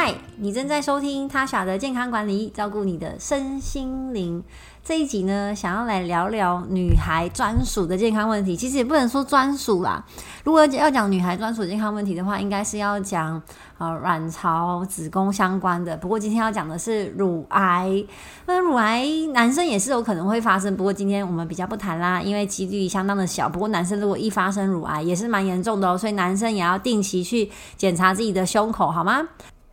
[0.00, 4.40] 嗨，你正在收听他小的健康管理，照顾你的身心灵。
[4.84, 8.54] 这一集呢，想要来聊聊女孩专属的健康问题。
[8.54, 10.04] 其实也不能说专属啦，
[10.44, 13.42] 如果要讲女孩专属健康问题的话，应该是要讲
[13.78, 15.96] 呃卵巢、子宫相关的。
[15.96, 18.04] 不过今天要讲的是乳癌。
[18.46, 23.48] 那乳癌男生也是有可能会发生，不过今天我们比较不谈啦，因为几率相当的小。
[23.48, 29.26] 不过男生如果一发生乳癌，也是蛮严重的哦，所以男生也要定期去检查自己的胸口，好吗？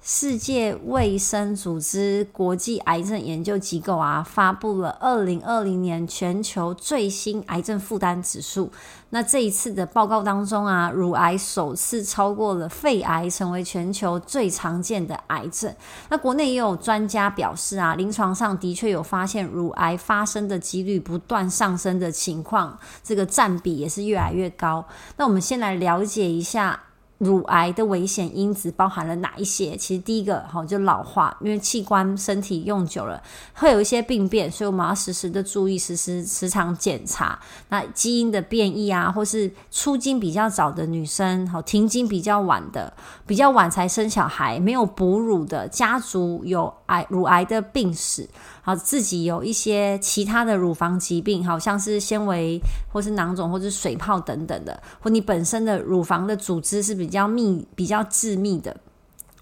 [0.08, 8.72] 世界卫生组织国际癌症研究机构啊，发布了二零二零年全球最新癌症负担指数。
[9.10, 15.74] 那这一次的报告当中啊，乳癌首次超过了肺癌，成为全球最常见的癌症。
[16.10, 24.86] 那国内也有专家表示啊，临床上的确有发现乳癌发生的几率不断上升的情况，这个占比也是越来越高。
[25.18, 26.80] 那我们先来了解一下。
[27.20, 29.78] 乳癌的危险因子包含了哪一些？
[29.78, 33.22] 其实第一个哈就老化，因为器官身体用久了
[33.54, 37.40] 会有一些病变，所以我们要时时的注意，时时时常检查。
[37.70, 42.92] 那基因的变异啊，或是出经比较早的女生，好停经比较晚的，
[43.26, 48.28] 比较晚才生小孩，没有哺乳的家族有癌乳癌的病史。
[48.66, 52.60] 好，自己有一些其他的乳房疾病，好像是纤维
[52.92, 58.76] 或是囊肿或是水泡等等的，或你本身的乳房的组织是比较密、比较致密的。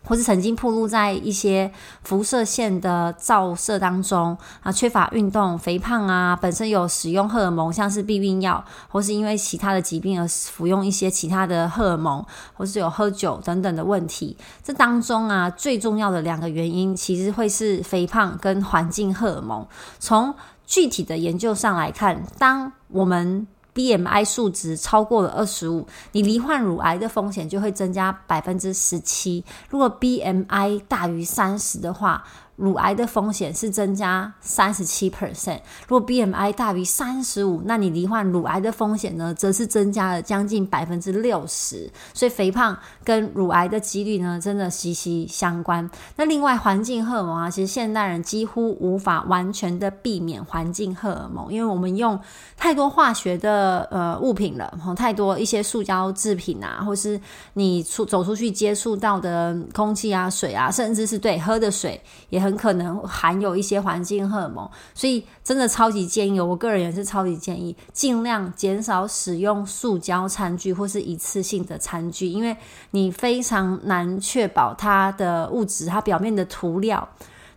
[0.06, 1.72] 或是曾经暴露在一些
[2.04, 14.36] 辐射线的照射当中啊，缺乏运动、肥胖啊，本身有使用荷尔蒙，像是避孕药，或是因为其他的疾病而服用一些其他的荷尔蒙，或是有喝酒等等的问题。
[14.64, 19.66] 这当中啊，最重要的两个原因，其实会是肥胖跟环境荷尔蒙。
[20.00, 20.34] 从
[20.66, 29.44] 具体的研究上来看，当我们 BMI 数值超过了二十五，你罹患乳癌的风险就会增加百分之十七。
[29.70, 32.24] 如果 BMI 大于三十的话，
[32.56, 41.92] 乳癌的风险是增加三十七 percent，如果 BMI 大于三十五，那你罹患乳癌的风险呢，则是增加了将近百分之六十。
[42.14, 45.90] 所以肥胖跟乳癌的几率呢，真的息息相关。
[46.16, 52.20] 那另外环境荷尔蒙啊，其实现代人几乎无法完全的避免环境荷尔蒙，因为我们用
[52.56, 57.20] 太多化学的呃物品了，太多一些塑胶制品啊，或是
[57.54, 62.00] 你出走出去接触到的空气啊、水啊，甚至是对喝的水
[62.30, 62.44] 也。
[62.44, 72.56] 很可能含有一些环境荷尔蒙，所以真的超级建议，我个人也是超级建议，尽量减少使用塑胶餐具或是一次性的餐具，因为
[72.92, 77.08] 你非常难确保它的物质，它表面的涂料。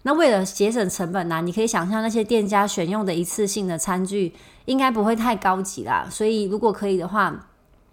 [0.02, 4.32] 那为了节省成本呢，你可以想象那些店家选用的一次性的餐具
[4.66, 7.34] 应该不会太高级啦，所以如果可以的话，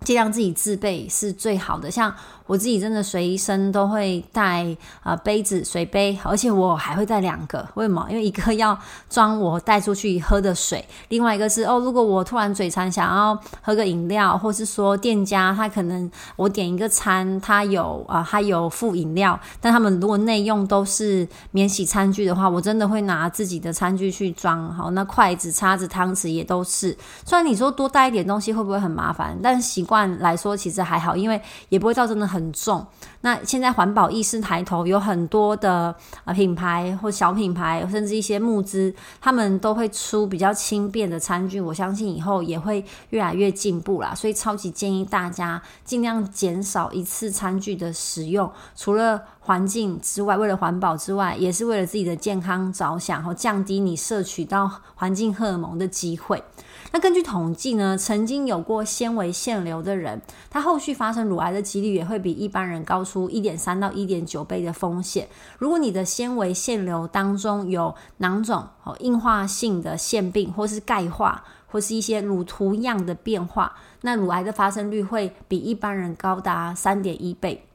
[0.03, 1.89] 尽量自己自备是最好的。
[1.89, 2.13] 像
[2.45, 7.65] 我自己真的随身都会带啊杯子、水杯，而且我还会带两个。
[7.75, 8.05] 为什么？
[8.09, 8.77] 因为一个要
[9.09, 24.71] 装我带出去喝的水，另外一个是哦，如果我突然嘴馋想要喝个饮料，或是说店家他可能我点一个餐，他有啊，他有附饮料，但他们如果内用都是免洗餐具的话，我真的会拿自己的餐具去装。
[24.73, 26.95] 好，那筷子、叉子、汤匙也都是。
[27.25, 32.27] 虽然你说多带一点东西会不会很麻烦，但习惯来说其实还好，因为也不会造成的。
[32.33, 32.83] 很重。
[33.25, 35.95] 那现在环保意识抬头，有很多的
[36.25, 41.61] 呃品牌或小品牌，甚至一些募资，他们都会出比较轻便的餐具。
[41.61, 44.13] 我相信以后也会越来越进步啦。
[44.13, 48.51] 所以超级建议大家尽量减少一次餐具的使用。
[48.75, 56.43] 除了环境之外，为了环保之外，也是为了自己的健康着想，和降低你摄取到环境荷尔蒙的机会。
[56.91, 65.27] 那根据统计呢，曾经有过纤维腺瘤的人，他后续发生乳癌的几率也会比一般人高出一点三到一点九倍的风险。
[65.57, 77.65] 如果你的纤维腺瘤当中有囊肿、哦硬化性的腺病，或是钙化，或是一些乳图样的变化，那乳癌的发生率会比一般人高达三点一倍。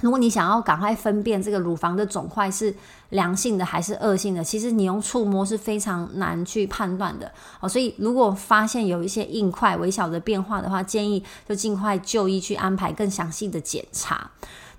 [0.00, 2.72] 如果你想要赶快分辨这个乳房的肿块是
[3.08, 7.68] 良性的还是恶性的，其实你用触摸是非常难去判断的哦。
[7.68, 14.30] 所以如果发现有一些硬块、微小的变化的话，建议就尽快就医去安排更详细的检查。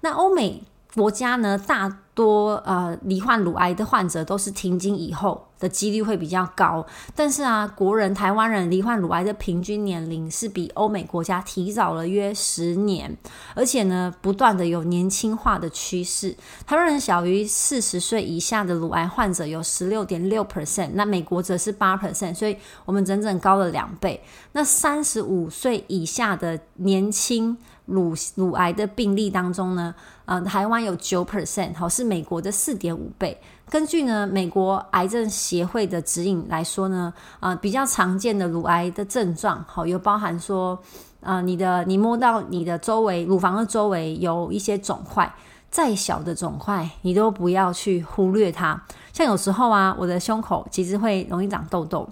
[0.01, 0.63] 那欧美。
[0.95, 6.83] 国家呢，大多呃罹患乳癌的患者都是停经以后的几率会比较高，
[7.15, 13.15] 但是啊，国人台湾人罹患乳癌的平均年龄是比欧美国家提早了约十年，
[13.53, 16.35] 而且呢，不断的有年轻化的趋势。
[16.65, 24.19] 台湾人小于四十岁以下的乳癌患者有十六点六 percent，那美国则是八 percent，所以我们整整高了两倍。
[24.53, 27.55] 那三十五岁以下的年轻
[27.89, 29.93] 乳乳癌的病例当中呢？
[30.25, 33.37] 呃，台湾有九 percent，好是美国的四点五倍。
[33.69, 40.79] 根据呢美国癌症协会的指引来说呢，啊，比较常见的乳癌的症状，好，有包含说，
[41.21, 45.31] 啊，你的你摸到你的周围乳房的周围有一些肿块，
[45.69, 48.81] 再小的肿块你都不要去忽略它。
[49.13, 52.07] 像有时候啊，我的胸口其实会容易长痘痘，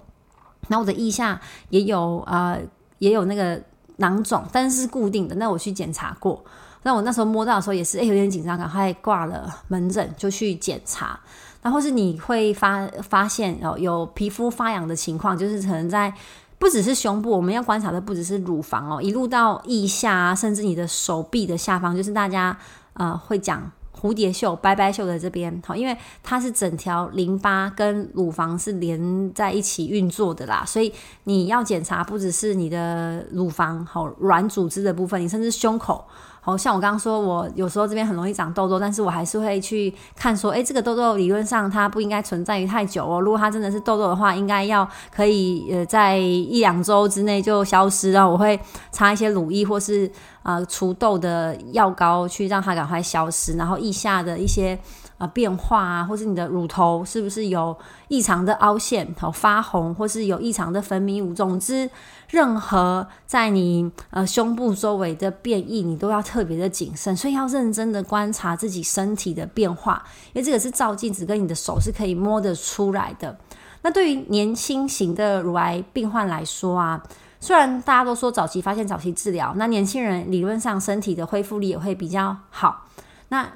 [0.68, 1.40] 那我的腋下
[1.70, 2.56] 也有啊，
[2.98, 3.60] 也有那个
[3.98, 5.36] 囊肿，但是是固定的。
[5.36, 6.42] 那我去检查过。
[6.82, 11.18] 那我那时候摸到的时候也是，哎，有点紧张，赶快挂了门诊就去检查。
[11.62, 16.12] 然后是你会发发现哦，有皮肤发痒的情况，就是可能在
[16.58, 22.56] 不只是胸部，我们要观察的不只是乳房哦，一路到腋下啊，甚至你的手臂的下方，就是大家
[22.94, 23.70] 呃会讲。
[24.00, 30.92] 蝴蝶袖、白白袖的这边，好，因为它是整条淋巴跟乳房是连在一起运作的啦，所以
[31.24, 36.04] 你要检查不只是你的乳房，好软组织的部分，你甚至胸口。
[36.40, 43.20] 好像我刚刚说，我有时候这边很容易长痘痘，但是我还是会去看说，诶，这个痘痘理论上它不应该存在于太久哦。
[43.20, 48.12] 如果它真的是痘痘的话，应该要可以呃在一两周之内就消失。
[48.12, 48.58] 然后我会
[48.90, 50.10] 擦一些乳液或是
[50.48, 53.56] 呃除痘的药膏，去让它赶快消失。
[53.56, 54.78] 然后腋下的一些。
[55.18, 61.34] 啊，变化啊，或是你的乳头是不是有异常的凹陷、好发红，或是有异常的分泌物？
[61.34, 61.90] 总之，
[62.28, 70.00] 任何在你呃胸部周围的变异，你都要特别的谨慎，所以要认真的观察自己身体的变化，
[70.34, 73.36] 因为这个是照镜子跟你的手是可以摸得出来的。
[73.82, 77.02] 那对于年轻型的乳癌病患来说啊，
[77.40, 82.86] 虽然大家都说早期发现、早期治疗，那年轻人理论上身体的恢复力也会比较好。
[83.28, 83.48] 那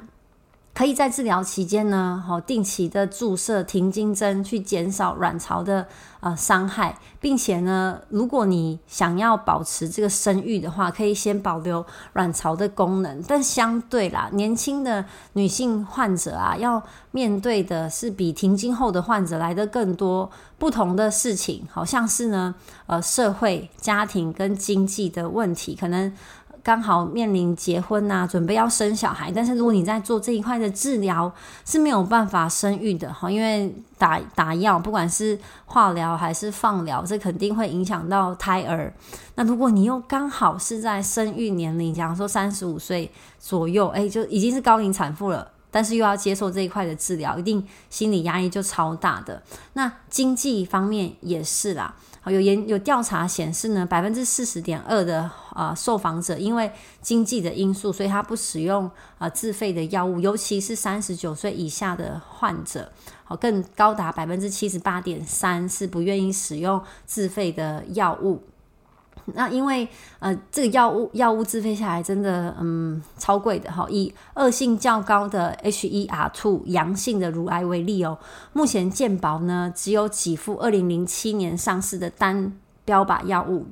[0.74, 5.86] 可以在治疗期间呢，好定期的注射停经针，去减少卵巢的
[6.20, 11.84] 呃伤害，并且呢，如果你想要保持这个生育的话，可以先保留
[12.14, 13.22] 卵巢的功能。
[13.28, 15.04] 但相对啦，年轻的
[15.34, 22.54] 女性患者啊，要面对的是比停经后的患者来的更多不同的事情，好像是呢，
[22.86, 26.10] 呃，社会、家庭跟经济的问题，可能。
[26.62, 31.32] 刚好面临结婚呐，准备要生小孩，但是如果你在做这一块的治疗
[31.64, 38.92] 是没有办法生育的哈，因为打打药，不管是化疗还是放疗，这肯定会影响到胎儿。
[39.34, 43.10] 那如果你又刚好是在生育年龄，假如说三十五岁
[43.40, 49.42] 左右，哎，就已经是高龄产妇了，但是又要接受这一块的治疗，一定心理压力就超大的。
[49.72, 51.92] 那经济方面也是啦。
[52.24, 56.70] 好，有研有调查显示呢，百分之四十点二的啊受访者因为
[57.00, 58.88] 经济的因素，所以他不使用
[59.18, 62.92] 啊自费的药物，尤其是三十九岁以下的患者，
[63.24, 68.40] 好，更高达百分之七十八点三是不愿意使用自费的药物。
[69.26, 69.88] 那因为
[70.18, 73.86] 呃，这个药物药物自费下来真的嗯超贵的哈。
[73.88, 78.18] 以恶性较高的 HER2 阳性的乳癌为例哦，
[78.52, 82.52] 目前健保呢只有几副二零零七年上市的单
[82.84, 83.66] 标靶药物。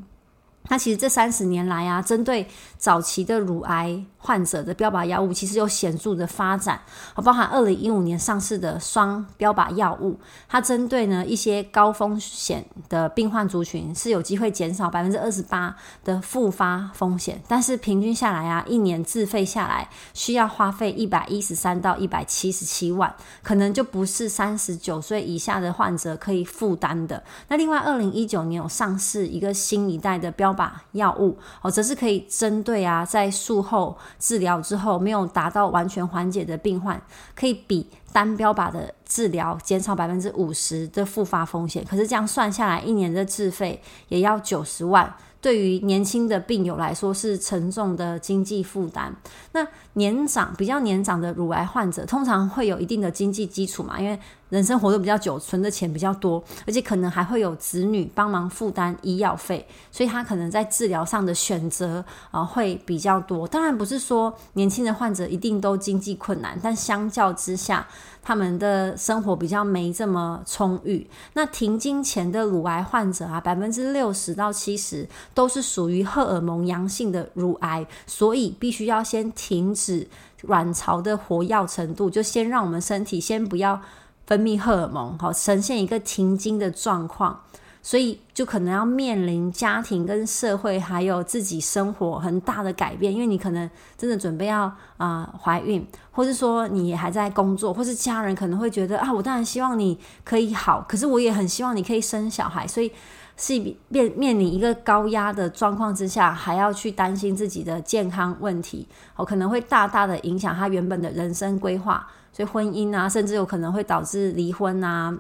[0.68, 2.46] 那其实这三十年来啊，针对
[2.76, 6.80] 早期的乳癌患者的标靶药物，其实有显著的发展。
[7.16, 15.74] 包含二零一五年上市的双标靶药物，它针对呢一些高风险的病患族群，是有机会减少百分之二十八
[16.04, 17.42] 的复发风险。
[17.48, 23.12] 但是平均下来啊，一年自费下来需要花费一百一十三到一百七十七万，
[23.42, 27.24] 可能就不是三十九岁以下的患者可以负担的。
[27.48, 30.50] 那另外，二零一九年有上市一个新一代的标。
[30.50, 37.00] 靶药物哦，则是可以针对啊，在术后治疗之后没有达到完全缓解的病患，
[37.34, 41.84] 可以比单标靶的治疗减少百分之五十的复发风险。
[41.84, 45.14] 可是这样算下来，一年的自费也要九十万。
[45.40, 49.14] 对于年轻的病友来说是沉重的经济负担。
[49.52, 54.18] 那年长比较年长的乳癌患者，通常会有一定的经济基础嘛，因为
[54.50, 63.46] 人生活得比较久，存的钱比较多，而且可能还会有子女帮忙负担医药费，所以他可能在治疗上的选择啊会比较多。
[63.48, 67.86] 当然不是说年轻的患者一定都经济困难，但相较之下。
[68.22, 71.08] 他们的生活比较没这么充裕。
[71.32, 75.08] 那停经前的乳癌患者啊，百分之六十到七十
[75.40, 80.06] 都是属于荷尔蒙阳性的乳癌，所以必须要先停止
[80.42, 83.80] 卵巢的活跃程度，就先让我们身体先不要
[84.26, 87.40] 分泌荷尔蒙，好，呈现一个停经的状况。
[87.82, 102.92] 所以就可能要面临家庭跟社会还有自己生活很大的改变，因为你可能真的准备要啊怀孕，或是说你还在工作，或是家人可能会觉得啊，我当然希望你可以好，可是我也很希望你可以生小孩，所以
[103.40, 115.16] 是面面临一个高压的状况之下，还要去担心自己的健康问题，哦，可能会大大的影响他原本的人生规划，所以婚姻啊，甚至有可能会导致离婚啊，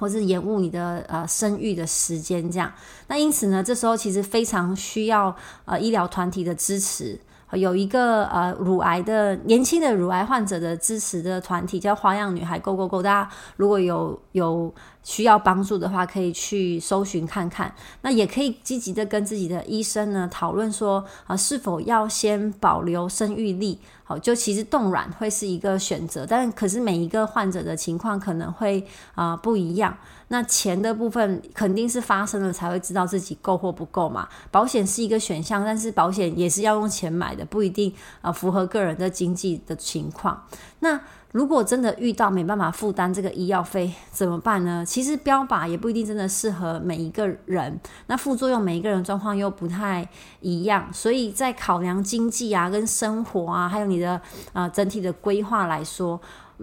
[0.00, 2.72] 或是延误你的呃生育的时间这样。
[3.06, 7.20] 那因此呢，这时候其实非常需要呃医疗团体的支持。
[7.52, 17.74] 有一个呃乳癌的年轻的乳癌患者的支持的团体叫花样女孩 Go Go Go，大家如果有有需要帮助的话，可以去搜寻看看。
[18.02, 23.78] 那也可以积极的跟自己的医生呢讨论说啊，是否要先保留生育力。
[24.04, 29.96] 好，就其实冻卵会是一个选择，但可是每一个患者的情况可能会啊不一样。
[30.28, 34.28] 那钱的部分肯定是发生了才会知道自己够或不够嘛。
[34.50, 37.92] 保险是一个选项，但是保险也是要用钱买的，不一定
[38.22, 40.46] 啊符合个人的经济的情况。
[40.80, 41.00] 那
[41.32, 44.84] 如果真的遇到没办法负担这个医药费怎么办呢？
[44.86, 50.08] 其实标靶也不一定真的适合每一个人，那副作用每一个人状况又不太
[50.40, 54.20] 一样，所以在考量经济啊、跟生活啊，还有你的
[54.52, 56.20] 啊整体的规划来说。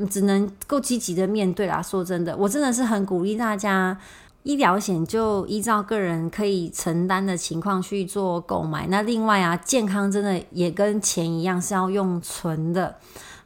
[0.09, 1.81] 只能够积极的面对啦。
[1.81, 3.97] 说真的，我真的是很鼓励大家，
[4.43, 8.88] 医疗险就依照个人可以承担的情况去做购买。
[8.88, 12.95] 那另外啊，健康真的也跟钱一样是要用存的。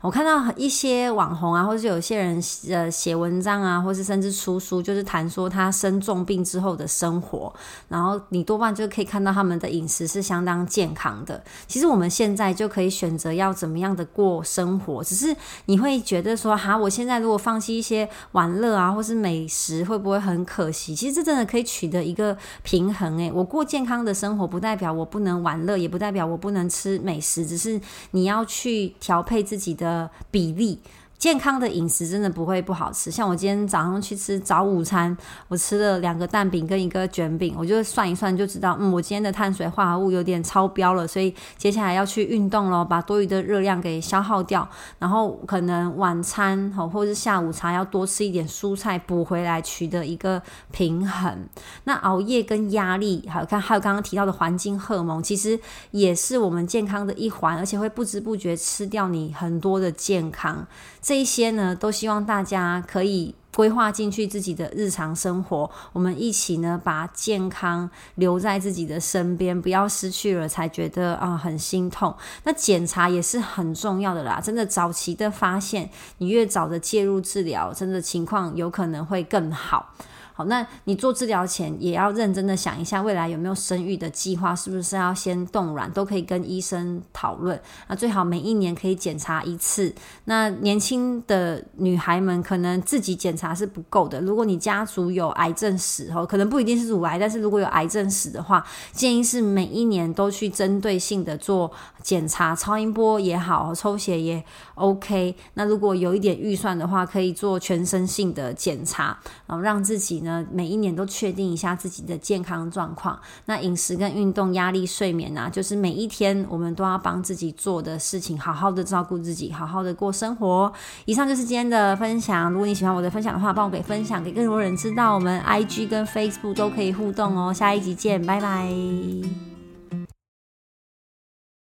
[0.04, 7.54] 我看到一些网红啊，或者有些人呃写文章啊，或是甚至出书，就是谈说他生重病之后的生活。
[7.88, 11.42] 然后你多半就可以看到他们的饮食是相当健康的。
[11.70, 15.34] 其实我们现在就可以选择要怎么样的过生活，只是
[15.68, 20.94] 你会觉得说，哈，我现在如果放弃一些玩乐啊，或是美食，会不会很可惜？
[20.94, 23.18] 其实这真的可以取得一个平衡。
[23.20, 27.80] 诶，我过健康的生活，不代表我不能玩乐，也不代表我不能吃美食，只是
[28.12, 29.93] 你要去调配自己的。
[29.94, 30.80] 呃比例。
[31.18, 35.16] 健康的饮食真的不会不好吃，像我今天早上去吃早午餐，
[35.48, 44.68] 我吃了两个蛋饼跟一个卷饼，我就算一算就知道，嗯，我今天的碳水化合物有点超标了，所以接下来要去运动咯，把多余的热量给消耗掉，
[45.00, 50.42] 然后可能晚餐好或是下午茶要多吃一点蔬菜补回来，取得一个
[50.72, 51.48] 平衡。
[51.86, 55.58] 那熬夜跟压力，还有看还有刚刚提到的环境荷尔蒙，其实
[55.92, 60.68] 也是我们健康的一环，而且会不知不觉吃掉你很多的健康。
[61.04, 65.70] 这一些呢，都希望大家可以规划进去自己的日常生活。
[65.92, 72.16] 我们一起呢，把健康留在自己的身边，不要失去了才觉得啊很心痛。
[72.46, 79.94] 那检查也是很重要的啦，真的早期的发现，你越早的介入治疗，真的情况有可能会更好。
[80.36, 87.62] 好，那你做治疗前也要认真的想一下，未来有没有生育的计划，是不是要先冻卵，都可以跟医生讨论。
[87.88, 89.94] 那最好每一年可以检查一次。
[90.26, 101.72] 那年轻的女孩们可能自己检查是不够的，如果你家族有癌症史，哦，可能不一定是乳癌，但是如果有癌症史的话，建议是每一年都去针对性的做
[102.02, 105.36] 检查，超音波也好，抽血也 OK。
[105.54, 110.23] 那如果有一点预算的话，可以做全身性的检查，然后让自己。
[110.24, 113.20] 呢，每一年都确定一下自己的健康状况。
[113.46, 120.72] 那饮食跟运动、压力、睡眠啊，就是每一天我们都要帮自己做的事情，好好的照顾自己，好好的过生活。
[121.06, 122.52] 以上就是今天的分享。
[122.52, 125.14] 如果你喜欢我的分享的话，帮我给分享给更多人知道。
[125.14, 127.54] 我们 IG 跟 Facebook 都可以互动哦。
[127.54, 129.53] 下一集见，拜拜。